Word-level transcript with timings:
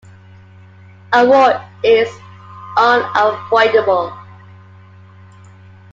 A 1.13 1.23
war 1.23 1.63
is 1.83 2.09
unavoidable. 2.75 4.11